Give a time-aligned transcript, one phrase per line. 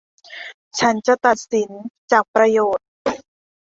[0.79, 1.69] ฉันจะตัดสิน
[2.11, 2.87] จากประโยชน์